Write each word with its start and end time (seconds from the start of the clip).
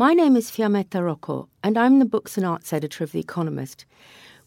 My 0.00 0.14
name 0.14 0.34
is 0.34 0.50
Fiammetta 0.50 1.04
Rocco, 1.04 1.50
and 1.62 1.76
I'm 1.76 1.98
the 1.98 2.06
books 2.06 2.38
and 2.38 2.46
arts 2.46 2.72
editor 2.72 3.04
of 3.04 3.12
The 3.12 3.20
Economist. 3.20 3.84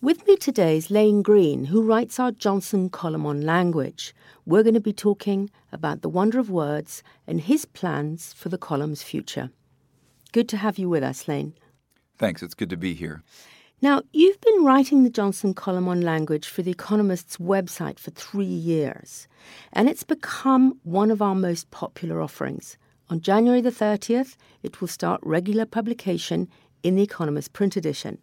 With 0.02 0.25
me 0.25 0.35
today 0.35 0.77
is 0.77 0.89
Lane 0.89 1.21
Greene, 1.21 1.66
who 1.66 1.84
writes 1.84 2.20
our 2.20 2.31
Johnson 2.31 2.89
column 2.89 3.27
on 3.27 3.41
language. 3.41 4.16
We're 4.47 4.63
going 4.63 4.73
to 4.73 4.80
be 4.80 4.94
talking 4.94 5.52
about 5.71 6.02
the 6.02 6.09
wonder 6.09 6.39
of 6.39 6.49
words 6.49 7.03
and 7.27 7.39
his 7.39 7.66
plans 7.66 8.34
for 8.34 8.49
the 8.49 8.58
column's 8.58 9.03
future. 9.03 9.52
Good 10.31 10.49
to 10.49 10.58
have 10.58 10.80
you 10.80 10.89
with 10.89 11.03
us, 11.03 11.27
Lane. 11.27 11.53
Thanks, 12.17 12.41
it's 12.41 12.55
good 12.55 12.72
to 12.72 12.75
be 12.75 12.95
here. 12.95 13.22
Now, 13.80 14.02
you've 14.11 14.41
been 14.41 14.63
writing 14.63 15.03
the 15.03 15.11
Johnson 15.11 15.53
column 15.53 15.88
on 15.88 16.02
language 16.02 16.47
for 16.47 16.63
The 16.63 16.72
Economist's 16.72 17.38
website 17.38 17.99
for 17.99 18.09
three 18.09 18.45
years, 18.45 19.27
and 19.72 19.88
it's 19.88 20.02
become 20.02 20.80
one 20.81 21.11
of 21.11 21.22
our 21.22 21.35
most 21.35 21.70
popular 21.70 22.23
offerings. 22.23 22.75
On 23.09 23.20
January 23.20 23.59
the 23.59 23.70
30th, 23.70 24.38
it 24.63 24.80
will 24.80 24.88
start 24.88 25.20
regular 25.23 25.66
publication 25.66 26.48
in 26.84 26.95
The 26.95 27.03
Economist 27.03 27.52
print 27.52 27.75
edition. 27.75 28.17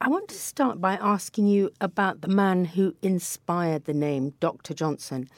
I 0.00 0.08
want 0.08 0.28
to 0.28 0.34
start 0.34 0.80
by 0.80 0.94
asking 0.94 1.46
you 1.46 1.70
about 1.80 2.20
the 2.20 2.28
man 2.28 2.66
who 2.66 2.94
inspired 3.02 3.86
the 3.86 3.94
name 3.94 4.34
Dr. 4.38 4.74
Johnson. 4.74 5.28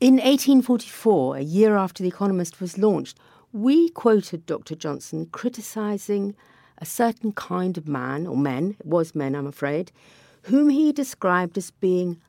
In 0.00 0.14
1844, 0.14 1.36
a 1.36 1.40
year 1.40 1.76
after 1.76 2.02
The 2.02 2.08
Economist 2.08 2.60
was 2.60 2.76
launched, 2.76 3.18
we 3.52 3.88
quoted 3.90 4.44
Dr. 4.44 4.74
Johnson 4.74 5.26
criticizing 5.26 6.34
a 6.78 6.84
certain 6.84 7.32
kind 7.32 7.78
of 7.78 7.86
man, 7.86 8.26
or 8.26 8.36
men, 8.36 8.76
it 8.80 8.86
was 8.86 9.14
men, 9.14 9.34
I'm 9.34 9.46
afraid, 9.46 9.92
whom 10.42 10.68
he 10.68 10.92
described 10.92 11.56
as 11.56 11.70
being 11.70 12.20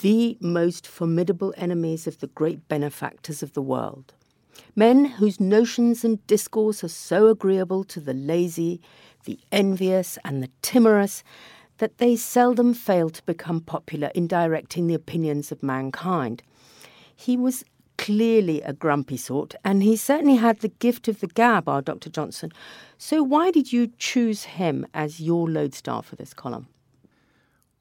the 0.00 0.38
most 0.40 0.86
formidable 0.86 1.52
enemies 1.56 2.06
of 2.06 2.20
the 2.20 2.28
great 2.28 2.68
benefactors 2.68 3.42
of 3.42 3.52
the 3.52 3.62
world. 3.62 4.14
Men 4.76 5.04
whose 5.04 5.40
notions 5.40 6.04
and 6.04 6.24
discourse 6.26 6.82
are 6.82 6.88
so 6.88 7.28
agreeable 7.28 7.84
to 7.84 8.00
the 8.00 8.14
lazy, 8.14 8.80
the 9.24 9.38
envious, 9.52 10.18
and 10.24 10.42
the 10.42 10.50
timorous 10.62 11.22
that 11.78 11.98
they 11.98 12.16
seldom 12.16 12.74
fail 12.74 13.10
to 13.10 13.22
become 13.24 13.60
popular 13.60 14.10
in 14.14 14.26
directing 14.26 14.86
the 14.86 14.94
opinions 14.94 15.50
of 15.50 15.62
mankind. 15.62 16.42
He 17.14 17.36
was 17.36 17.64
clearly 17.96 18.60
a 18.62 18.72
grumpy 18.72 19.16
sort, 19.16 19.54
and 19.64 19.82
he 19.82 19.96
certainly 19.96 20.36
had 20.36 20.60
the 20.60 20.68
gift 20.68 21.08
of 21.08 21.20
the 21.20 21.26
gab, 21.26 21.68
our 21.68 21.82
Dr. 21.82 22.10
Johnson. 22.10 22.52
So, 22.98 23.22
why 23.22 23.50
did 23.50 23.72
you 23.72 23.92
choose 23.98 24.44
him 24.44 24.86
as 24.94 25.20
your 25.20 25.48
lodestar 25.48 26.02
for 26.02 26.16
this 26.16 26.34
column? 26.34 26.68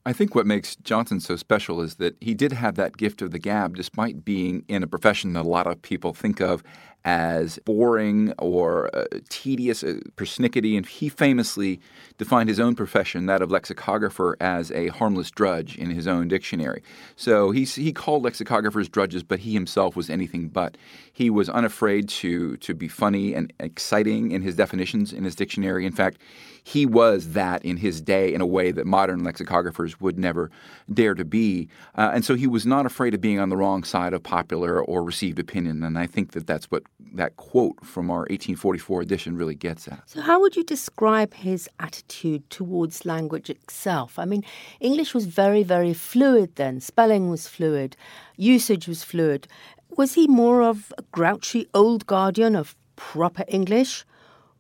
I 0.06 0.12
think 0.12 0.36
what 0.36 0.46
makes 0.46 0.76
Johnson 0.76 1.22
so 1.22 1.38
special 1.38 1.80
is 1.80 1.96
that 1.96 2.18
he 2.20 2.34
did 2.34 2.52
have 2.52 2.76
that 2.76 2.98
gift 2.98 3.22
of 3.22 3.32
the 3.32 3.40
gab 3.40 3.78
despite 3.78 4.26
being 4.26 4.66
in 4.68 4.84
a 4.84 4.88
profession 4.88 5.32
that 5.34 5.46
a 5.46 5.50
lot 5.50 5.66
of 5.66 5.82
people 5.82 6.14
think 6.14 6.42
of 6.42 6.62
as 7.06 7.60
boring 7.66 8.34
or 8.40 8.90
uh, 8.96 9.06
tedious, 9.30 9.84
uh, 9.84 10.00
persnickety, 10.16 10.78
and 10.78 10.86
he 10.86 11.10
famously 11.10 11.80
defined 12.18 12.48
his 12.48 12.60
own 12.60 12.76
profession, 12.76 13.26
that 13.26 13.42
of 13.42 13.52
lexicographer, 13.52 14.38
as 14.40 14.72
a 14.72 14.88
harmless 14.88 15.30
drudge 15.30 15.78
in 15.78 15.90
his 15.90 16.08
own 16.08 16.28
dictionary. 16.28 16.82
So 17.16 17.52
he, 17.52 17.66
he 17.66 17.92
called 17.92 18.24
lexicographers 18.24 18.90
drudges, 18.90 19.24
but 19.24 19.40
he 19.40 19.54
himself 19.54 19.96
was 19.96 20.10
anything 20.10 20.48
but. 20.48 20.78
He 21.12 21.30
was 21.30 21.50
unafraid 21.50 22.08
to, 22.10 22.56
to 22.58 22.74
be 22.74 22.88
funny 22.88 23.34
and 23.34 23.52
exciting 23.60 24.32
in 24.32 24.42
his 24.42 24.56
definitions 24.56 25.12
in 25.12 25.26
his 25.26 25.36
dictionary. 25.36 25.86
In 25.86 25.92
fact, 25.92 26.20
he 26.64 26.86
was 26.86 27.34
that 27.34 27.64
in 27.66 27.78
his 27.78 28.00
day 28.00 28.34
in 28.34 28.40
a 28.40 28.46
way 28.46 28.72
that 28.72 28.86
modern 28.86 29.22
lexicographers 29.22 29.93
would 30.02 30.18
never 30.18 30.50
dare 30.94 31.14
to 31.16 31.26
be. 31.26 31.68
Uh, 31.96 32.12
and 32.14 32.26
so 32.26 32.36
he 32.36 32.48
was 32.48 32.66
not 32.66 32.86
afraid 32.86 33.14
of 33.14 33.22
being 33.22 33.40
on 33.40 33.50
the 33.50 33.58
wrong 33.58 33.84
side 33.84 34.14
of 34.14 34.24
popular 34.24 34.84
or 34.84 35.04
received 35.04 35.40
opinion. 35.40 35.84
And 35.84 35.98
I 35.98 36.08
think 36.08 36.32
that 36.32 36.48
that's 36.48 36.66
what 36.72 36.84
that 37.14 37.36
quote 37.38 37.84
from 37.86 38.10
our 38.10 38.22
1844 38.22 39.02
edition 39.02 39.38
really 39.38 39.56
gets 39.56 39.88
at. 39.88 40.02
So, 40.06 40.22
how 40.22 40.40
would 40.42 40.56
you 40.56 40.64
describe 40.64 41.34
his 41.34 41.70
attitude 41.80 42.50
towards 42.50 43.06
language 43.06 43.50
itself? 43.50 44.18
I 44.18 44.26
mean, 44.26 44.44
English 44.80 45.14
was 45.14 45.26
very, 45.26 45.64
very 45.64 45.94
fluid 45.94 46.56
then, 46.56 46.80
spelling 46.80 47.30
was 47.30 47.48
fluid, 47.48 47.96
usage 48.36 48.88
was 48.88 49.04
fluid. 49.04 49.48
Was 49.96 50.14
he 50.14 50.28
more 50.28 50.64
of 50.64 50.92
a 50.98 51.04
grouchy 51.12 51.68
old 51.74 52.08
guardian 52.08 52.56
of 52.56 52.76
proper 52.96 53.44
English? 53.48 54.06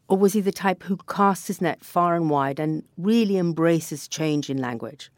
Or 0.07 0.17
was 0.17 0.33
he 0.33 0.41
the 0.41 0.51
type 0.51 0.83
who 0.83 0.97
casts 1.07 1.47
his 1.47 1.61
net 1.61 1.83
far 1.83 2.15
and 2.15 2.29
wide 2.29 2.59
and 2.59 2.83
really 2.97 3.37
embraces 3.37 4.07
change 4.07 4.49
in 4.49 4.57
language? 4.57 5.09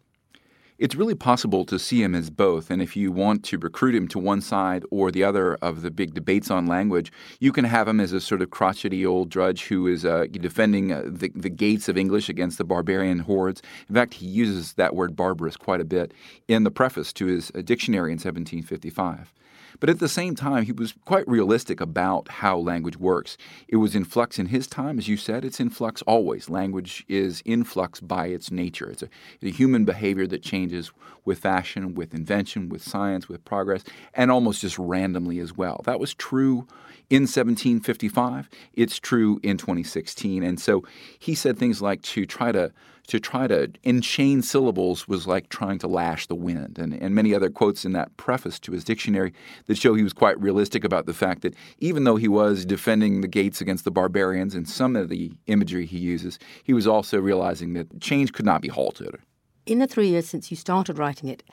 It's 0.77 0.93
really 0.95 1.15
possible 1.15 1.63
to 1.65 1.79
see 1.79 2.03
him 2.03 2.13
as 2.13 2.29
both, 2.29 2.69
and 2.69 2.81
if 2.81 2.97
you 2.97 3.09
want 3.09 3.45
to 3.45 3.57
recruit 3.57 3.95
him 3.95 4.09
to 4.09 4.19
one 4.19 4.41
side 4.41 4.83
or 4.91 5.09
the 5.09 5.23
other 5.23 5.55
of 5.61 5.83
the 5.83 5.89
big 5.89 6.13
debates 6.13 6.51
on 6.51 6.67
language, 6.67 7.13
you 7.39 7.53
can 7.53 7.63
have 7.63 7.87
him 7.87 8.01
as 8.01 8.11
a 8.11 8.19
sort 8.19 8.41
of 8.41 8.49
crotchety 8.49 9.05
old 9.05 9.29
drudge 9.29 9.67
who 9.67 9.87
is 9.87 10.03
uh, 10.03 10.25
defending 10.29 10.91
uh, 10.91 11.03
the, 11.05 11.31
the 11.33 11.49
gates 11.49 11.87
of 11.87 11.97
English 11.97 12.27
against 12.27 12.57
the 12.57 12.65
barbarian 12.65 13.19
hordes. 13.19 13.61
In 13.87 13.95
fact, 13.95 14.15
he 14.15 14.25
uses 14.25 14.73
that 14.73 14.93
word 14.93 15.15
barbarous 15.15 15.55
quite 15.55 15.79
a 15.79 15.85
bit 15.85 16.13
in 16.49 16.65
the 16.65 16.71
preface 16.71 17.13
to 17.13 17.25
his 17.25 17.53
uh, 17.55 17.61
dictionary 17.61 18.11
in 18.11 18.17
1755. 18.17 19.33
But 19.79 19.89
at 19.89 19.99
the 19.99 20.09
same 20.09 20.35
time, 20.35 20.63
he 20.65 20.71
was 20.71 20.93
quite 21.05 21.27
realistic 21.27 21.81
about 21.81 22.27
how 22.29 22.57
language 22.57 22.97
works. 22.97 23.37
It 23.67 23.77
was 23.77 23.95
in 23.95 24.05
flux 24.05 24.39
in 24.39 24.47
his 24.47 24.67
time, 24.67 24.97
as 24.97 25.07
you 25.07 25.17
said, 25.17 25.45
it's 25.45 25.59
in 25.59 25.69
flux 25.69 26.01
always. 26.03 26.49
Language 26.49 27.05
is 27.07 27.41
in 27.45 27.63
flux 27.63 27.99
by 27.99 28.27
its 28.27 28.51
nature. 28.51 28.89
It's 28.89 29.03
a, 29.03 29.09
a 29.41 29.51
human 29.51 29.85
behavior 29.85 30.27
that 30.27 30.41
changes 30.41 30.91
with 31.23 31.39
fashion, 31.39 31.95
with 31.95 32.13
invention, 32.13 32.69
with 32.69 32.83
science, 32.83 33.27
with 33.27 33.43
progress, 33.45 33.83
and 34.13 34.31
almost 34.31 34.61
just 34.61 34.77
randomly 34.77 35.39
as 35.39 35.55
well. 35.55 35.81
That 35.85 35.99
was 35.99 36.13
true 36.13 36.67
in 37.09 37.23
1755. 37.23 38.49
It's 38.73 38.99
true 38.99 39.39
in 39.43 39.57
2016. 39.57 40.43
And 40.43 40.59
so 40.59 40.83
he 41.19 41.35
said 41.35 41.57
things 41.57 41.81
like 41.81 42.01
to 42.03 42.25
try 42.25 42.51
to 42.51 42.71
to 43.07 43.19
try 43.19 43.47
to 43.47 43.67
enchain 43.83 44.43
syllables 44.43 45.07
was 45.07 45.27
like 45.27 45.49
trying 45.49 45.79
to 45.79 45.87
lash 45.87 46.27
the 46.27 46.35
wind, 46.35 46.77
and, 46.79 46.93
and 46.93 47.13
many 47.13 47.33
other 47.33 47.49
quotes 47.49 47.85
in 47.85 47.93
that 47.93 48.15
preface 48.17 48.59
to 48.59 48.71
his 48.71 48.83
dictionary 48.83 49.33
that 49.67 49.77
show 49.77 49.93
he 49.93 50.03
was 50.03 50.13
quite 50.13 50.39
realistic 50.39 50.83
about 50.83 51.05
the 51.05 51.13
fact 51.13 51.41
that 51.41 51.55
even 51.79 52.03
though 52.03 52.15
he 52.15 52.27
was 52.27 52.65
defending 52.65 53.21
the 53.21 53.27
gates 53.27 53.61
against 53.61 53.85
the 53.85 53.91
barbarians 53.91 54.55
and 54.55 54.67
some 54.67 54.95
of 54.95 55.09
the 55.09 55.31
imagery 55.47 55.85
he 55.85 55.97
uses, 55.97 56.39
he 56.63 56.73
was 56.73 56.87
also 56.87 57.19
realizing 57.19 57.73
that 57.73 58.01
change 58.01 58.33
could 58.33 58.45
not 58.45 58.61
be 58.61 58.67
halted. 58.67 59.17
In 59.65 59.79
the 59.79 59.87
three 59.87 60.09
years 60.09 60.27
since 60.27 60.51
you 60.51 60.57
started 60.57 60.97
writing 60.97 61.29
it, 61.29 61.43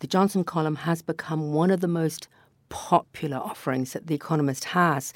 the 0.00 0.06
Johnson 0.06 0.44
column 0.44 0.76
has 0.76 1.02
become 1.02 1.52
one 1.52 1.70
of 1.70 1.80
the 1.80 1.88
most 1.88 2.28
popular 2.68 3.38
offerings 3.38 3.92
that 3.92 4.06
The 4.06 4.14
Economist 4.14 4.64
has. 4.64 5.12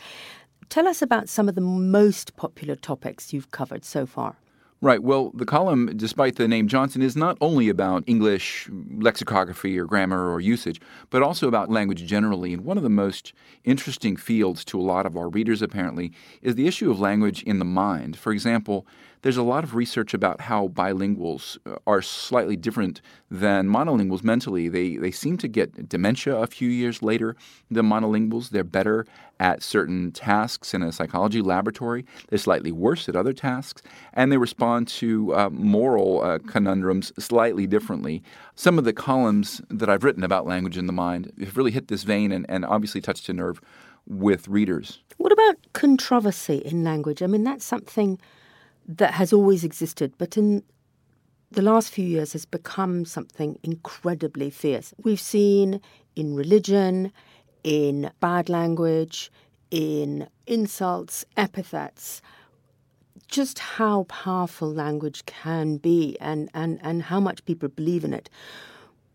Tell 0.68 0.88
us 0.88 1.02
about 1.02 1.28
some 1.28 1.48
of 1.48 1.54
the 1.54 1.60
most 1.60 2.34
popular 2.36 2.74
topics 2.74 3.32
you've 3.32 3.50
covered 3.50 3.84
so 3.84 4.06
far. 4.06 4.36
Right. 4.82 5.00
Well, 5.00 5.30
the 5.32 5.44
column, 5.44 5.96
despite 5.96 6.34
the 6.34 6.48
name 6.48 6.66
Johnson, 6.66 7.02
is 7.02 7.14
not 7.14 7.38
only 7.40 7.68
about 7.68 8.02
English 8.08 8.68
lexicography 8.98 9.78
or 9.78 9.84
grammar 9.84 10.28
or 10.28 10.40
usage, 10.40 10.80
but 11.08 11.22
also 11.22 11.46
about 11.46 11.70
language 11.70 12.04
generally. 12.04 12.52
And 12.52 12.64
one 12.64 12.76
of 12.76 12.82
the 12.82 12.90
most 12.90 13.32
interesting 13.62 14.16
fields 14.16 14.64
to 14.64 14.80
a 14.80 14.82
lot 14.82 15.06
of 15.06 15.16
our 15.16 15.28
readers, 15.28 15.62
apparently, 15.62 16.10
is 16.42 16.56
the 16.56 16.66
issue 16.66 16.90
of 16.90 16.98
language 16.98 17.44
in 17.44 17.60
the 17.60 17.64
mind. 17.64 18.16
For 18.16 18.32
example, 18.32 18.84
there's 19.22 19.36
a 19.36 19.44
lot 19.44 19.62
of 19.62 19.76
research 19.76 20.14
about 20.14 20.40
how 20.40 20.66
bilinguals 20.66 21.58
uh, 21.64 21.76
are 21.86 22.02
slightly 22.02 22.56
different 22.56 23.00
than 23.30 23.68
monolinguals 23.68 24.24
mentally. 24.24 24.68
They, 24.68 24.96
they 24.96 25.12
seem 25.12 25.38
to 25.38 25.48
get 25.48 25.88
dementia 25.88 26.34
a 26.34 26.48
few 26.48 26.68
years 26.68 27.02
later 27.02 27.36
than 27.70 27.86
monolinguals. 27.86 28.50
They're 28.50 28.64
better 28.64 29.06
at 29.42 29.60
certain 29.60 30.12
tasks 30.12 30.72
in 30.72 30.84
a 30.84 30.92
psychology 30.92 31.42
laboratory, 31.42 32.06
they're 32.28 32.38
slightly 32.38 32.70
worse 32.70 33.08
at 33.08 33.16
other 33.16 33.32
tasks, 33.32 33.82
and 34.12 34.30
they 34.30 34.36
respond 34.36 34.86
to 34.86 35.34
uh, 35.34 35.50
moral 35.50 36.22
uh, 36.22 36.38
conundrums 36.46 37.12
slightly 37.18 37.66
differently. 37.66 38.22
Some 38.54 38.78
of 38.78 38.84
the 38.84 38.92
columns 38.92 39.60
that 39.68 39.90
I've 39.90 40.04
written 40.04 40.22
about 40.22 40.46
language 40.46 40.78
in 40.78 40.86
the 40.86 40.92
mind 40.92 41.32
have 41.40 41.56
really 41.56 41.72
hit 41.72 41.88
this 41.88 42.04
vein 42.04 42.30
and, 42.30 42.46
and 42.48 42.64
obviously 42.64 43.00
touched 43.00 43.28
a 43.28 43.32
nerve 43.32 43.60
with 44.06 44.46
readers. 44.46 45.00
What 45.16 45.32
about 45.32 45.56
controversy 45.72 46.58
in 46.58 46.84
language? 46.84 47.20
I 47.20 47.26
mean, 47.26 47.42
that's 47.42 47.64
something 47.64 48.20
that 48.86 49.14
has 49.14 49.32
always 49.32 49.64
existed, 49.64 50.14
but 50.18 50.36
in 50.36 50.62
the 51.50 51.62
last 51.62 51.92
few 51.92 52.06
years 52.06 52.32
has 52.32 52.44
become 52.44 53.04
something 53.04 53.58
incredibly 53.64 54.50
fierce. 54.50 54.94
We've 55.02 55.20
seen 55.20 55.80
in 56.14 56.36
religion, 56.36 57.12
in 57.64 58.10
bad 58.20 58.48
language, 58.48 59.30
in 59.70 60.28
insults, 60.46 61.24
epithets, 61.36 62.20
just 63.28 63.58
how 63.58 64.04
powerful 64.04 64.72
language 64.72 65.24
can 65.26 65.78
be 65.78 66.16
and, 66.20 66.50
and, 66.54 66.78
and 66.82 67.04
how 67.04 67.18
much 67.18 67.44
people 67.44 67.68
believe 67.68 68.04
in 68.04 68.12
it. 68.12 68.28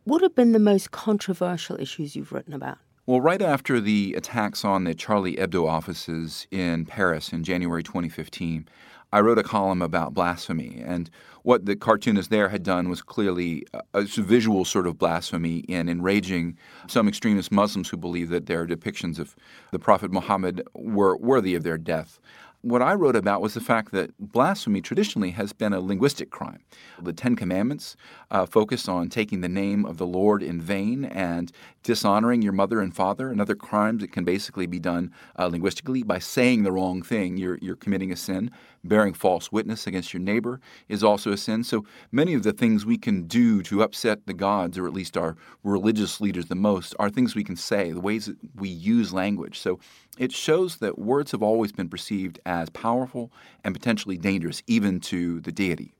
What 0.05 0.21
have 0.21 0.35
been 0.35 0.53
the 0.53 0.59
most 0.59 0.91
controversial 0.91 1.79
issues 1.79 2.15
you've 2.15 2.31
written 2.31 2.53
about? 2.53 2.79
Well, 3.05 3.21
right 3.21 3.41
after 3.41 3.79
the 3.79 4.15
attacks 4.17 4.65
on 4.65 4.83
the 4.83 4.93
Charlie 4.93 5.37
Hebdo 5.37 5.67
offices 5.67 6.45
in 6.51 6.85
Paris 6.85 7.31
in 7.31 7.43
January 7.43 7.83
2015, 7.83 8.67
I 9.13 9.21
wrote 9.21 9.39
a 9.39 9.43
column 9.43 9.81
about 9.81 10.13
blasphemy. 10.13 10.81
And 10.85 11.09
what 11.43 11.65
the 11.65 11.75
cartoonist 11.75 12.29
there 12.29 12.49
had 12.49 12.63
done 12.63 12.89
was 12.89 13.01
clearly 13.01 13.65
a, 13.93 14.03
visual 14.03 14.65
sort 14.65 14.85
of 14.85 14.97
blasphemy 14.97 15.59
in 15.59 15.87
enraging 15.87 16.57
some 16.87 17.07
extremist 17.07 17.51
Muslims 17.51 17.89
who 17.89 17.97
believe 17.97 18.29
that 18.29 18.47
their 18.47 18.67
depictions 18.67 19.17
of 19.17 19.35
the 19.71 19.79
Prophet 19.79 20.11
Muhammad 20.11 20.61
were 20.73 21.15
worthy 21.17 21.55
of 21.55 21.63
their 21.63 21.77
death 21.77 22.19
what 22.61 22.81
I 22.81 22.95
wrote 22.95 23.15
about 23.15 23.41
was 23.41 23.53
the 23.53 23.61
fact 23.61 23.91
that 23.91 24.11
blasphemy 24.19 24.81
traditionally 24.81 25.31
has 25.31 25.53
been 25.53 25.73
a 25.73 25.79
linguistic 25.79 26.31
crime. 26.31 26.63
The 27.01 27.13
Ten 27.13 27.35
Commandments 27.35 27.95
uh, 28.31 28.45
focus 28.45 28.87
on 28.87 29.09
taking 29.09 29.41
the 29.41 29.49
name 29.49 29.85
of 29.85 29.97
the 29.97 30.07
Lord 30.07 30.41
in 30.41 30.59
vain 30.59 31.05
and 31.05 31.51
dishonoring 31.83 32.41
your 32.41 32.53
mother 32.53 32.81
and 32.81 32.95
father 32.95 33.29
and 33.29 33.39
other 33.39 33.55
crimes 33.55 34.01
that 34.01 34.11
can 34.11 34.25
basically 34.25 34.65
be 34.65 34.79
done 34.79 35.13
uh, 35.37 35.47
linguistically 35.47 36.03
by 36.03 36.19
saying 36.19 36.63
the 36.63 36.71
wrong 36.71 37.01
thing. 37.01 37.37
You're, 37.37 37.59
you're 37.61 37.75
committing 37.75 38.11
a 38.11 38.15
sin. 38.15 38.51
Bearing 38.87 39.13
false 39.13 39.51
witness 39.51 39.85
against 39.85 40.13
your 40.13 40.21
neighbor 40.21 40.61
is 40.87 41.03
also 41.03 41.31
a 41.31 41.37
sin. 41.37 41.63
So 41.63 41.85
many 42.11 42.33
of 42.33 42.43
the 42.43 42.53
things 42.53 42.85
we 42.85 42.97
can 42.97 43.23
do 43.23 43.61
to 43.63 43.83
upset 43.83 44.25
the 44.25 44.33
gods, 44.33 44.77
or 44.77 44.87
at 44.87 44.93
least 44.93 45.17
our 45.17 45.35
religious 45.63 46.21
leaders 46.21 46.45
the 46.45 46.55
most, 46.55 46.95
are 46.97 47.09
things 47.09 47.35
we 47.35 47.43
can 47.43 47.57
say, 47.57 47.91
the 47.91 47.99
ways 47.99 48.27
that 48.27 48.37
we 48.55 48.69
use 48.69 49.11
language. 49.11 49.59
So 49.59 49.79
it 50.17 50.31
shows 50.31 50.77
that 50.77 50.97
words 50.97 51.31
have 51.31 51.43
always 51.43 51.71
been 51.71 51.89
perceived 51.89 52.39
as 52.45 52.69
powerful 52.69 53.31
and 53.63 53.75
potentially 53.75 54.17
dangerous, 54.17 54.63
even 54.67 54.99
to 55.01 55.41
the 55.41 55.51
deity. 55.51 55.93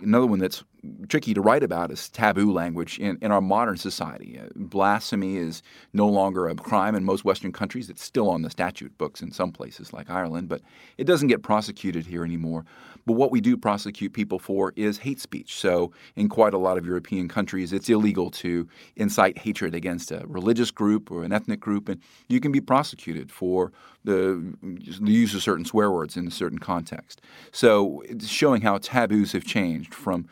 Another 0.00 0.26
one 0.26 0.40
that's 0.40 0.64
tricky 1.08 1.32
to 1.34 1.40
write 1.40 1.62
about 1.62 1.90
is 1.90 2.08
taboo 2.08 2.52
language 2.52 2.98
in, 2.98 3.16
in 3.22 3.30
our 3.30 3.40
modern 3.40 3.76
society. 3.76 4.40
Uh, 4.40 4.48
blasphemy 4.56 5.36
is 5.36 5.62
no 5.92 6.08
longer 6.08 6.48
a 6.48 6.54
crime 6.54 6.94
in 6.94 7.04
most 7.04 7.24
Western 7.24 7.52
countries. 7.52 7.88
It's 7.88 8.02
still 8.02 8.28
on 8.28 8.42
the 8.42 8.50
statute 8.50 8.96
books 8.98 9.22
in 9.22 9.30
some 9.30 9.52
places 9.52 9.92
like 9.92 10.10
Ireland, 10.10 10.48
but 10.48 10.60
it 10.98 11.04
doesn't 11.04 11.28
get 11.28 11.42
prosecuted 11.42 12.06
here 12.06 12.24
anymore. 12.24 12.64
But 13.06 13.14
what 13.14 13.30
we 13.30 13.40
do 13.40 13.56
prosecute 13.56 14.12
people 14.12 14.38
for 14.38 14.72
is 14.76 14.98
hate 14.98 15.20
speech. 15.20 15.56
So, 15.56 15.92
in 16.14 16.28
quite 16.28 16.54
a 16.54 16.58
lot 16.58 16.78
of 16.78 16.86
European 16.86 17.28
countries, 17.28 17.72
it's 17.72 17.88
illegal 17.88 18.30
to 18.32 18.68
incite 18.96 19.38
hatred 19.38 19.74
against 19.74 20.12
a 20.12 20.24
religious 20.26 20.70
group 20.70 21.10
or 21.10 21.24
an 21.24 21.32
ethnic 21.32 21.60
group, 21.60 21.88
and 21.88 22.00
you 22.28 22.40
can 22.40 22.52
be 22.52 22.60
prosecuted 22.60 23.32
for 23.32 23.72
the, 24.04 24.54
the 24.62 25.12
use 25.12 25.34
of 25.34 25.42
certain 25.42 25.64
swear 25.64 25.90
words 25.90 26.16
in 26.16 26.26
a 26.26 26.30
certain 26.30 26.58
context. 26.58 27.20
So, 27.50 28.02
it's 28.06 28.28
showing 28.28 28.62
how 28.62 28.78
taboos 28.78 29.32
have 29.32 29.44
changed 29.44 29.94
from 29.94 30.28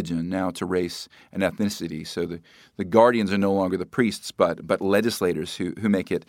now 0.00 0.50
to 0.50 0.64
race 0.64 1.08
and 1.32 1.42
ethnicity. 1.42 2.06
So, 2.06 2.26
the, 2.26 2.40
the 2.76 2.84
guardians 2.84 3.32
are 3.32 3.38
no 3.38 3.52
longer 3.52 3.76
the 3.76 3.86
priests, 3.86 4.32
but, 4.32 4.66
but 4.66 4.80
legislators 4.80 5.56
who, 5.56 5.74
who 5.80 5.88
make 5.88 6.10
it 6.10 6.24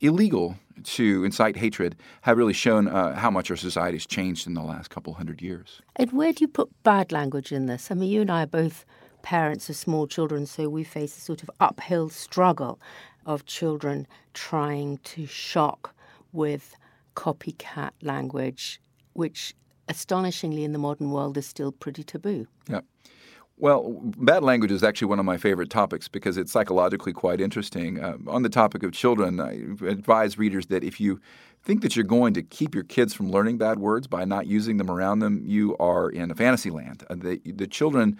illegal 0.00 0.56
to 0.84 1.24
incite 1.24 1.56
hatred 1.56 1.96
have 2.22 2.38
really 2.38 2.52
shown 2.52 2.88
uh, 2.88 3.16
how 3.16 3.30
much 3.30 3.50
our 3.50 3.56
society 3.56 3.96
has 3.96 4.06
changed 4.06 4.46
in 4.46 4.54
the 4.54 4.62
last 4.62 4.90
couple 4.90 5.14
hundred 5.14 5.42
years. 5.42 5.82
And 5.96 6.12
where 6.12 6.32
do 6.32 6.44
you 6.44 6.48
put 6.48 6.70
bad 6.82 7.10
language 7.10 7.52
in 7.52 7.66
this? 7.66 7.90
I 7.90 7.94
mean, 7.94 8.10
you 8.10 8.20
and 8.20 8.30
I 8.30 8.44
are 8.44 8.46
both 8.46 8.84
parents 9.22 9.68
of 9.68 9.76
small 9.76 10.06
children, 10.06 10.46
so 10.46 10.68
we 10.68 10.84
face 10.84 11.16
a 11.16 11.20
sort 11.20 11.42
of 11.42 11.50
uphill 11.60 12.08
struggle 12.08 12.80
of 13.26 13.44
children 13.44 14.06
trying 14.34 14.98
to 14.98 15.26
shock 15.26 15.94
with 16.32 16.76
copycat 17.16 17.90
language, 18.02 18.80
which 19.14 19.54
astonishingly 19.88 20.64
in 20.64 20.72
the 20.72 20.78
modern 20.78 21.10
world 21.10 21.36
is 21.36 21.46
still 21.46 21.72
pretty 21.72 22.02
taboo. 22.02 22.46
Yeah. 22.68 22.80
Well, 23.60 24.00
bad 24.02 24.44
language 24.44 24.70
is 24.70 24.84
actually 24.84 25.08
one 25.08 25.18
of 25.18 25.24
my 25.24 25.36
favorite 25.36 25.68
topics 25.68 26.06
because 26.06 26.36
it's 26.36 26.52
psychologically 26.52 27.12
quite 27.12 27.40
interesting. 27.40 28.02
Uh, 28.02 28.16
on 28.28 28.42
the 28.42 28.48
topic 28.48 28.84
of 28.84 28.92
children, 28.92 29.40
I 29.40 29.54
advise 29.84 30.38
readers 30.38 30.66
that 30.66 30.84
if 30.84 31.00
you 31.00 31.20
think 31.64 31.82
that 31.82 31.96
you're 31.96 32.04
going 32.04 32.34
to 32.34 32.42
keep 32.42 32.72
your 32.72 32.84
kids 32.84 33.14
from 33.14 33.32
learning 33.32 33.58
bad 33.58 33.80
words 33.80 34.06
by 34.06 34.24
not 34.24 34.46
using 34.46 34.76
them 34.76 34.88
around 34.88 35.18
them, 35.18 35.42
you 35.44 35.76
are 35.78 36.08
in 36.08 36.30
a 36.30 36.36
fantasy 36.36 36.70
land. 36.70 37.02
Uh, 37.10 37.16
the, 37.16 37.40
the 37.44 37.66
children 37.66 38.16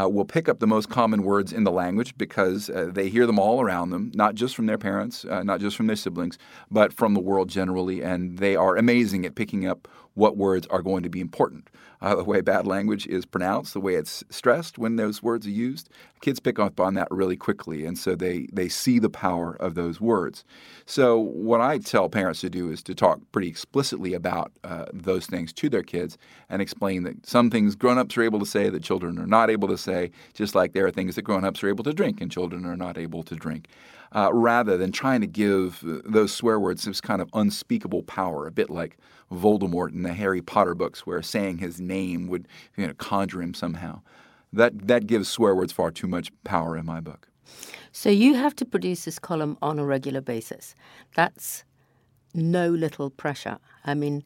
uh, 0.00 0.08
will 0.08 0.24
pick 0.24 0.48
up 0.48 0.58
the 0.58 0.66
most 0.66 0.88
common 0.88 1.22
words 1.22 1.52
in 1.52 1.64
the 1.64 1.70
language 1.70 2.16
because 2.16 2.70
uh, 2.70 2.90
they 2.92 3.08
hear 3.08 3.26
them 3.26 3.38
all 3.38 3.60
around 3.60 3.90
them, 3.90 4.10
not 4.14 4.34
just 4.34 4.54
from 4.54 4.66
their 4.66 4.78
parents, 4.78 5.24
uh, 5.24 5.42
not 5.42 5.60
just 5.60 5.76
from 5.76 5.86
their 5.86 5.96
siblings, 5.96 6.38
but 6.70 6.92
from 6.92 7.14
the 7.14 7.20
world 7.20 7.48
generally. 7.48 8.02
And 8.02 8.38
they 8.38 8.56
are 8.56 8.76
amazing 8.76 9.24
at 9.24 9.34
picking 9.34 9.66
up 9.66 9.88
what 10.14 10.36
words 10.36 10.66
are 10.68 10.82
going 10.82 11.02
to 11.02 11.08
be 11.08 11.20
important. 11.20 11.68
Uh, 12.02 12.14
the 12.14 12.24
way 12.24 12.40
bad 12.40 12.66
language 12.66 13.06
is 13.06 13.26
pronounced, 13.26 13.74
the 13.74 13.80
way 13.80 13.94
it's 13.94 14.24
stressed 14.30 14.78
when 14.78 14.96
those 14.96 15.22
words 15.22 15.46
are 15.46 15.50
used, 15.50 15.90
kids 16.22 16.40
pick 16.40 16.58
up 16.58 16.80
on 16.80 16.94
that 16.94 17.08
really 17.10 17.36
quickly. 17.36 17.84
And 17.84 17.98
so 17.98 18.14
they, 18.14 18.48
they 18.52 18.70
see 18.70 18.98
the 18.98 19.10
power 19.10 19.54
of 19.60 19.74
those 19.74 20.00
words. 20.00 20.42
So, 20.86 21.18
what 21.18 21.60
I 21.60 21.76
tell 21.76 22.08
parents 22.08 22.40
to 22.40 22.48
do 22.48 22.70
is 22.70 22.82
to 22.84 22.94
talk 22.94 23.20
pretty 23.32 23.48
explicitly 23.48 24.14
about 24.14 24.50
uh, 24.64 24.86
those 24.94 25.26
things 25.26 25.52
to 25.54 25.68
their 25.68 25.82
kids 25.82 26.16
and 26.48 26.62
explain 26.62 27.02
that 27.02 27.26
some 27.26 27.50
things 27.50 27.76
grown 27.76 27.98
ups 27.98 28.16
are 28.16 28.22
able 28.22 28.38
to 28.38 28.46
say 28.46 28.70
that 28.70 28.82
children 28.82 29.18
are 29.18 29.26
not 29.26 29.50
able 29.50 29.68
to 29.68 29.78
say, 29.78 30.10
just 30.32 30.54
like 30.54 30.72
there 30.72 30.86
are 30.86 30.90
things 30.90 31.16
that 31.16 31.22
grown 31.22 31.44
ups 31.44 31.62
are 31.62 31.68
able 31.68 31.84
to 31.84 31.92
drink 31.92 32.22
and 32.22 32.32
children 32.32 32.64
are 32.64 32.76
not 32.76 32.96
able 32.96 33.22
to 33.24 33.34
drink. 33.34 33.68
Uh, 34.12 34.30
rather 34.32 34.76
than 34.76 34.90
trying 34.90 35.20
to 35.20 35.26
give 35.26 35.84
those 36.04 36.32
swear 36.32 36.58
words 36.58 36.82
this 36.82 37.00
kind 37.00 37.22
of 37.22 37.30
unspeakable 37.32 38.02
power, 38.02 38.46
a 38.46 38.50
bit 38.50 38.68
like 38.68 38.96
Voldemort 39.30 39.92
in 40.00 40.08
the 40.10 40.14
Harry 40.14 40.40
Potter 40.40 40.74
books, 40.74 41.06
where 41.06 41.22
saying 41.22 41.58
his 41.58 41.80
name 41.80 42.26
would 42.28 42.48
you 42.76 42.86
know, 42.86 42.94
conjure 42.94 43.42
him 43.42 43.54
somehow. 43.54 44.00
That, 44.52 44.88
that 44.88 45.06
gives 45.06 45.28
swear 45.28 45.54
words 45.54 45.72
far 45.72 45.90
too 45.90 46.08
much 46.08 46.32
power 46.42 46.76
in 46.76 46.86
my 46.86 47.00
book. 47.00 47.28
So 47.92 48.08
you 48.08 48.34
have 48.34 48.56
to 48.56 48.64
produce 48.64 49.04
this 49.04 49.18
column 49.18 49.58
on 49.60 49.78
a 49.78 49.84
regular 49.84 50.20
basis. 50.20 50.74
That's 51.14 51.64
no 52.34 52.68
little 52.70 53.10
pressure. 53.10 53.58
I 53.84 53.94
mean, 53.94 54.24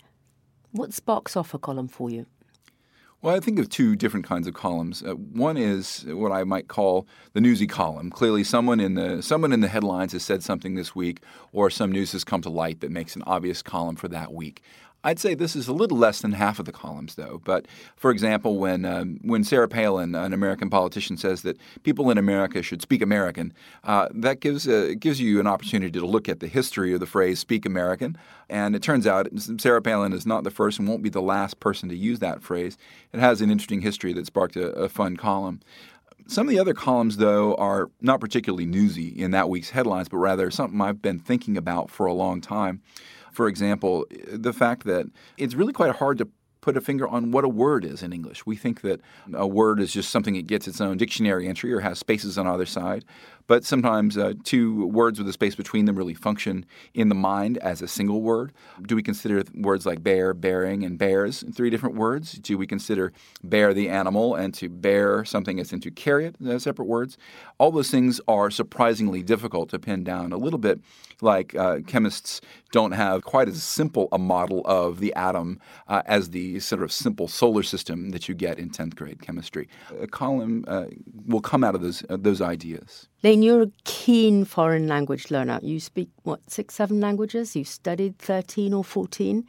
what 0.71 0.93
sparks 0.93 1.37
off 1.37 1.55
a 1.55 1.59
column 1.59 1.89
for 1.89 2.09
you? 2.11 2.27
Well, 3.25 3.35
I 3.35 3.41
think 3.41 3.59
of 3.59 3.71
two 3.71 3.97
different 3.97 4.27
kinds 4.27 4.47
of 4.47 4.53
columns. 4.53 5.03
Uh, 5.03 5.15
one 5.15 5.57
is 5.57 6.05
what 6.09 6.31
I 6.31 6.45
might 6.45 6.69
call 6.69 7.07
the 7.33 7.41
newsy 7.41 7.67
column. 7.67 8.11
Clearly, 8.11 8.45
someone 8.45 8.81
in 8.81 8.97
the 8.97 9.23
someone 9.23 9.51
in 9.51 9.61
the 9.61 9.69
headlines 9.69 10.13
has 10.13 10.23
said 10.23 10.43
something 10.43 10.75
this 10.75 10.95
week, 10.95 11.23
or 11.51 11.71
some 11.71 11.91
news 11.91 12.13
has 12.13 12.23
come 12.23 12.43
to 12.43 12.51
light 12.51 12.81
that 12.81 12.91
makes 12.91 13.17
an 13.17 13.23
obvious 13.27 13.63
column 13.63 13.97
for 13.97 14.09
that 14.09 14.35
week. 14.35 14.63
I'd 15.07 15.19
say 15.19 15.35
this 15.35 15.55
is 15.55 15.69
a 15.69 15.73
little 15.73 15.99
less 15.99 16.23
than 16.23 16.33
half 16.33 16.59
of 16.59 16.65
the 16.65 16.73
columns, 16.73 17.15
though. 17.15 17.43
But 17.45 17.67
for 17.95 18.11
example, 18.11 18.57
when 18.57 18.87
um, 18.87 19.21
when 19.23 19.45
Sarah 19.45 19.69
Palin, 19.69 20.15
an 20.15 20.33
American 20.33 20.71
politician, 20.71 21.19
says 21.19 21.43
that 21.43 21.59
people 21.83 22.11
in 22.11 22.17
America 22.17 22.63
should 22.63 22.81
speak 22.81 23.03
American, 23.03 23.53
uh, 23.85 24.09
that 24.15 24.41
gives 24.41 24.67
uh, 24.67 24.95
gives 24.99 25.21
you 25.21 25.39
an 25.39 25.47
opportunity 25.47 25.99
to 26.01 26.07
look 26.07 26.29
at 26.29 26.41
the 26.41 26.49
history 26.49 26.95
of 26.95 27.01
the 27.01 27.07
phrase 27.07 27.39
"speak 27.39 27.67
American." 27.67 28.17
And 28.49 28.75
it 28.75 28.83
turns 28.83 29.07
out 29.07 29.29
Sarah 29.59 29.83
Palin 29.83 30.15
is 30.15 30.27
not 30.27 30.43
the 30.43 30.51
first 30.51 30.79
and 30.79 30.89
won't 30.89 31.03
be 31.03 31.11
the 31.11 31.23
last 31.23 31.61
person 31.61 31.89
to 31.91 31.97
use 31.97 32.19
that 32.21 32.43
phrase. 32.43 32.79
It 33.13 33.21
has 33.21 33.43
an 33.43 33.51
interesting 33.51 33.83
history 33.83 34.15
that 34.15 34.27
sparked 34.27 34.57
a, 34.57 34.71
a 34.73 34.89
fun 34.89 35.17
column. 35.19 35.61
Some 36.27 36.47
of 36.47 36.51
the 36.51 36.59
other 36.59 36.73
columns, 36.73 37.19
though, 37.19 37.55
are 37.57 37.91
not 38.01 38.19
particularly 38.19 38.65
newsy 38.65 39.09
in 39.09 39.33
that 39.33 39.51
week's 39.51 39.71
headlines, 39.71 40.09
but 40.09 40.17
rather 40.17 40.51
something 40.51 40.81
I've 40.81 41.03
been 41.03 41.19
thinking 41.19 41.59
about 41.59 41.91
for 41.91 42.07
a 42.07 42.15
long 42.15 42.41
time. 42.41 42.81
For 43.35 43.49
example, 43.49 44.07
the 44.33 44.53
fact 44.53 44.85
that 44.85 45.07
it's 45.37 45.55
really 45.55 45.73
quite 45.73 45.97
hard 45.97 46.19
to 46.19 46.29
put 46.61 46.79
a 46.79 46.81
finger 46.81 47.07
on 47.07 47.31
what 47.31 47.45
a 47.45 47.49
word 47.49 47.85
is 47.85 48.03
in 48.03 48.11
English. 48.11 48.47
We 48.47 48.57
think 48.57 48.81
that 48.81 48.99
a 49.35 49.47
word 49.47 49.81
is 49.81 49.93
just 49.93 50.09
something 50.09 50.33
that 50.33 50.47
gets 50.47 50.67
its 50.67 50.81
own 50.81 50.97
dictionary 50.97 51.47
entry 51.47 51.71
or 51.71 51.81
has 51.81 51.99
spaces 51.99 52.39
on 52.39 52.47
either 52.47 52.65
side. 52.65 53.05
But 53.47 53.65
sometimes 53.65 54.17
uh, 54.17 54.35
two 54.43 54.87
words 54.87 55.19
with 55.19 55.29
a 55.29 55.33
space 55.33 55.55
between 55.55 55.85
them 55.85 55.97
really 55.97 56.15
function 56.15 56.65
in 56.95 57.09
the 57.09 57.15
mind 57.15 57.59
as 57.59 57.83
a 57.83 57.89
single 57.89 58.23
word. 58.23 58.53
Do 58.83 58.97
we 58.97 59.03
consider 59.03 59.43
words 59.55 59.85
like 59.85 60.03
bear, 60.03 60.33
bearing, 60.33 60.83
and 60.83 60.99
bears 60.99 61.45
three 61.55 61.71
different 61.71 61.97
words? 61.97 62.33
Do 62.33 62.57
we 62.57 62.67
consider 62.67 63.13
bear 63.43 63.75
the 63.75 63.89
animal 63.89 64.35
and 64.35 64.55
to 64.55 64.69
bear 64.69 65.25
something 65.25 65.61
as 65.61 65.73
into 65.73 65.91
carry 65.91 66.27
it 66.27 66.37
as 66.47 66.63
separate 66.63 66.87
words? 66.87 67.19
All 67.59 67.71
those 67.71 67.91
things 67.91 68.21
are 68.27 68.51
surprisingly 68.51 69.23
difficult 69.23 69.69
to 69.71 69.79
pin 69.79 70.05
down. 70.05 70.33
A 70.33 70.39
little 70.39 70.59
bit 70.59 70.81
like 71.21 71.55
uh, 71.55 71.81
chemists 71.87 72.41
don't 72.73 72.93
have 72.93 73.25
quite 73.25 73.49
as 73.49 73.63
simple 73.63 74.09
a 74.11 74.19
model 74.19 74.63
of 74.65 75.01
the 75.01 75.15
atom 75.15 75.61
uh, 75.87 76.03
as 76.07 76.31
the 76.31 76.59
sort 76.61 76.83
of 76.83 76.91
simple 76.91 77.29
solar 77.29 77.63
system 77.63 78.11
that 78.11 78.29
you 78.29 78.35
get 78.35 78.59
in 78.59 78.71
10th 78.71 78.97
grade 78.97 79.23
chemistry. 79.23 79.69
A 80.01 80.07
column 80.07 80.65
uh, 80.67 80.87
will 81.27 81.41
come 81.41 81.63
out 81.63 81.75
of 81.75 81.83
those, 81.83 82.05
uh, 82.09 82.17
those 82.19 82.41
ideas. 82.41 83.09
Lane, 83.35 83.43
you're 83.43 83.63
a 83.63 83.73
keen 83.83 84.45
foreign 84.45 84.87
language 84.87 85.29
learner. 85.29 85.59
You 85.61 85.81
speak, 85.81 86.09
what, 86.23 86.49
six, 86.49 86.77
seven 86.77 87.01
languages? 87.01 87.57
You've 87.57 87.67
studied 87.67 88.17
13 88.21 88.73
or 88.73 88.85
14. 88.85 89.45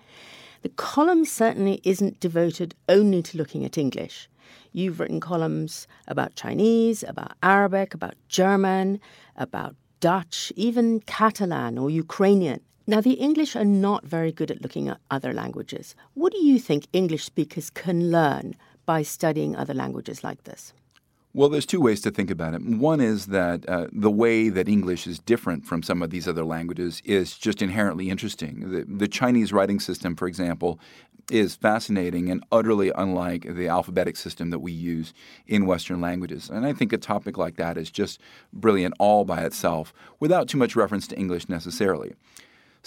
The 0.63 0.69
column 0.69 1.23
certainly 1.23 1.81
isn't 1.83 2.19
devoted 2.19 2.73
only 2.89 3.21
to 3.21 3.37
looking 3.37 3.63
at 3.63 3.77
English. 3.77 4.27
You've 4.71 4.99
written 4.99 5.19
columns 5.19 5.87
about 6.07 6.33
Chinese, 6.33 7.03
about 7.03 7.33
Arabic, 7.43 7.93
about 7.93 8.15
German, 8.27 8.99
about 9.35 9.75
Dutch, 9.99 10.51
even 10.55 11.01
Catalan 11.01 11.77
or 11.77 11.91
Ukrainian. 11.91 12.61
Now, 12.87 13.01
the 13.01 13.19
English 13.27 13.55
are 13.55 13.63
not 13.63 14.03
very 14.03 14.31
good 14.31 14.49
at 14.49 14.63
looking 14.63 14.89
at 14.89 14.99
other 15.11 15.31
languages. 15.31 15.93
What 16.15 16.33
do 16.33 16.43
you 16.43 16.57
think 16.57 16.87
English 16.91 17.23
speakers 17.23 17.69
can 17.69 18.09
learn 18.09 18.55
by 18.87 19.03
studying 19.03 19.55
other 19.55 19.75
languages 19.75 20.23
like 20.23 20.45
this? 20.45 20.73
Well, 21.35 21.49
there's 21.49 21.65
two 21.65 21.81
ways 21.81 21.99
to 22.03 22.11
think 22.11 22.31
about 22.31 22.53
it. 22.53 22.61
One 22.61 23.01
is 23.01 23.25
that 23.25 23.67
uh, 23.67 23.87
the 23.91 24.09
way 24.09 24.47
that 24.47 24.69
English 24.69 25.05
is 25.05 25.19
different 25.19 25.65
from 25.65 25.83
some 25.83 26.01
of 26.01 26.09
these 26.09 26.29
other 26.29 26.45
languages 26.45 27.01
is 27.03 27.37
just 27.37 27.61
inherently 27.61 28.09
interesting. 28.09 28.71
The, 28.71 28.85
the, 28.87 29.09
Chinese 29.09 29.51
writing 29.51 29.81
system, 29.81 30.15
for 30.15 30.29
example, 30.29 30.79
is 31.29 31.57
fascinating 31.57 32.29
and 32.29 32.41
utterly 32.53 32.89
unlike 32.95 33.53
the 33.53 33.67
alphabetic 33.67 34.15
system 34.15 34.49
that 34.51 34.59
we 34.59 34.71
use 34.71 35.13
in 35.45 35.65
Western 35.65 35.99
languages. 35.99 36.49
And 36.49 36.65
I 36.65 36.71
think 36.71 36.93
a 36.93 36.97
topic 36.97 37.37
like 37.37 37.57
that 37.57 37.75
is 37.77 37.91
just 37.91 38.21
brilliant 38.53 38.95
all 38.97 39.25
by 39.25 39.41
itself 39.41 39.93
without 40.21 40.47
too 40.47 40.57
much 40.57 40.73
reference 40.73 41.05
to 41.07 41.17
English 41.17 41.49
necessarily. 41.49 42.13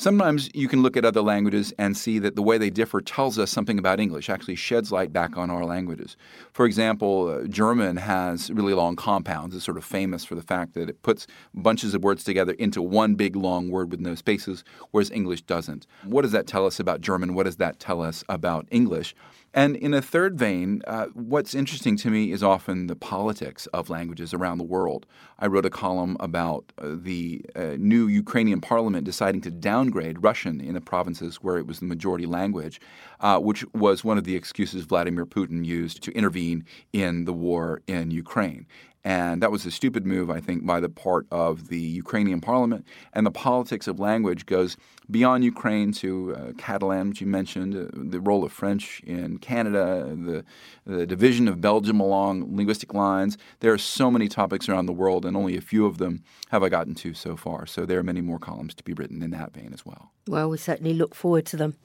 Sometimes 0.01 0.49
you 0.55 0.69
can 0.69 0.81
look 0.81 0.97
at 0.97 1.05
other 1.05 1.23
languages 1.23 1.75
and 1.77 1.97
see 1.97 2.21
that 2.21 2.37
the 2.37 2.43
way 2.43 2.57
they 2.57 2.71
differ 2.71 3.01
tells 3.01 3.37
us 3.37 3.51
something 3.51 3.81
about 3.81 3.99
English, 3.99 4.31
actually 4.31 4.55
sheds 4.55 4.93
light 4.93 5.13
back 5.13 5.37
on 5.37 5.51
our 5.51 5.65
languages. 5.65 6.17
For 6.53 6.67
example, 6.67 7.27
uh, 7.27 7.49
German 7.49 7.97
has 7.97 8.49
really 8.53 8.75
long 8.75 8.95
compounds. 8.95 9.57
It's 9.57 9.65
sort 9.65 9.77
of 9.77 9.85
famous 9.85 10.25
for 10.25 10.37
the 10.37 10.41
fact 10.41 10.75
that 10.75 10.89
it 10.89 11.03
puts 11.03 11.27
bunches 11.53 11.95
of 11.95 12.05
words 12.05 12.23
together 12.23 12.53
into 12.61 12.81
one 12.81 13.17
big 13.17 13.35
long 13.35 13.71
word 13.71 13.91
with 13.91 13.99
no 13.99 14.15
spaces, 14.15 14.63
whereas 14.93 15.11
English 15.11 15.43
doesn't. 15.43 15.89
What 16.05 16.23
does 16.23 16.31
that 16.31 16.47
tell 16.47 16.65
us 16.65 16.79
about 16.79 17.01
German? 17.01 17.35
What 17.35 17.47
does 17.47 17.57
that 17.57 17.81
tell 17.81 18.01
us 18.01 18.23
about 18.29 18.69
English? 18.71 19.17
And 19.55 19.77
in 19.77 19.95
a 19.95 20.03
third 20.03 20.39
vein, 20.39 20.83
uh, 20.87 21.07
what's 21.15 21.55
interesting 21.55 21.97
to 21.97 22.11
me 22.11 22.33
is 22.33 22.43
often 22.43 22.87
the 22.87 22.95
politics 22.95 23.67
of 23.69 23.89
languages 23.89 24.35
around 24.35 24.59
the 24.59 24.65
world. 24.65 25.07
I 25.39 25.47
wrote 25.47 25.65
a 25.65 25.71
column 25.71 26.17
about 26.21 26.73
uh, 26.79 26.95
the 26.95 27.45
uh, 27.57 27.77
new 27.79 28.07
Ukrainian 28.07 28.61
parliament 28.61 29.05
deciding 29.05 29.41
to 29.43 29.51
downgrade 29.89 30.23
Russian 30.23 30.61
in 30.61 30.75
the 30.75 30.81
provinces 30.81 31.37
where 31.37 31.57
it 31.57 31.67
was 31.67 31.81
the 31.81 31.87
majority 31.87 32.27
language, 32.27 32.81
uh, 33.21 33.39
which 33.39 33.65
was 33.73 34.05
one 34.05 34.19
of 34.19 34.25
the 34.25 34.37
excuses 34.37 34.85
Vladimir 34.85 35.25
Putin 35.25 35.65
used 35.65 36.03
to 36.03 36.13
intervene 36.13 36.65
in 36.93 37.25
the 37.25 37.33
war 37.33 37.81
in 37.87 38.11
Ukraine. 38.11 38.67
And 39.09 39.43
that 39.43 39.51
was 39.51 39.65
a 39.65 39.71
stupid 39.71 40.07
move, 40.07 40.29
I 40.29 40.39
think, 40.39 40.67
by 40.67 40.81
the 40.81 40.91
part 40.91 41.27
of 41.31 41.69
the 41.69 41.81
Ukrainian 41.81 42.43
parliament. 42.43 42.87
And 43.15 43.25
the 43.25 43.31
politics 43.31 43.89
of 43.89 43.99
language 43.99 44.45
goes 44.45 44.77
beyond 45.11 45.45
Ukraine 45.45 45.93
to 45.93 46.37
uh, 46.37 46.53
Catalan, 46.59 47.09
which 47.09 47.23
you 47.23 47.27
mentioned, 47.27 47.75
uh, 47.75 47.89
the 47.95 48.21
role 48.21 48.45
of 48.45 48.53
French 48.53 49.01
in 49.07 49.39
Canada, 49.39 50.15
the, 50.15 50.45
the 50.85 51.07
division 51.07 51.49
of 51.49 51.59
Belgium 51.59 52.01
along 52.01 52.55
linguistic 52.55 52.93
lines. 52.93 53.39
There 53.61 53.73
are 53.73 53.79
so 53.79 54.11
many 54.11 54.29
topics 54.29 54.69
around 54.69 54.85
the 54.85 54.93
world, 54.93 55.25
and 55.25 55.35
only 55.39 55.57
a 55.57 55.63
few 55.63 55.87
of 55.87 55.97
them 55.97 56.23
have 56.51 56.63
I 56.63 56.69
gotten 56.69 56.95
to 56.97 57.15
so 57.15 57.35
far. 57.35 57.65
So 57.65 57.87
there 57.87 57.99
are 57.99 58.03
many 58.03 58.21
more 58.21 58.39
columns 58.39 58.75
to 58.75 58.85
be 58.85 58.93
written 58.93 59.23
in 59.23 59.31
that 59.31 59.55
vein 59.55 59.71
as 59.73 59.87
well. 59.87 60.13
Well, 60.27 60.51
we 60.51 60.59
certainly 60.59 60.93
look 60.93 61.15
forward 61.15 61.47
to 61.47 61.57
them. 61.57 61.77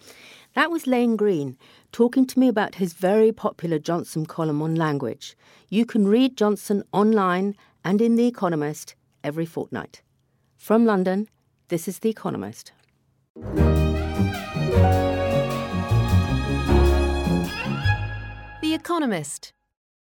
That 0.53 0.69
was 0.69 0.85
Lane 0.85 1.15
Greene 1.15 1.57
talking 1.91 2.27
to 2.27 2.39
me 2.39 2.47
about 2.47 2.75
his 2.75 2.93
very 2.93 3.31
popular 3.31 3.79
Johnson 3.79 4.27
column 4.27 4.61
on 4.61 4.75
language. 4.75 5.35
You 5.67 5.83
can 5.83 6.07
read 6.07 6.37
Johnson 6.37 6.83
online 6.91 7.55
and 7.83 7.99
in 7.99 8.17
The 8.17 8.27
Economist 8.27 8.93
every 9.23 9.47
fortnight. 9.47 10.03
From 10.55 10.85
London, 10.85 11.27
this 11.69 11.87
is 11.87 11.99
The 11.99 12.11
Economist. 12.11 12.71
The 18.61 18.73
Economist 18.75 19.53